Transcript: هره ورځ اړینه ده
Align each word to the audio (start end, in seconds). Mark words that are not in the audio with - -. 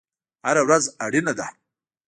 هره 0.45 0.61
ورځ 0.67 0.83
اړینه 1.05 1.33
ده 1.39 1.47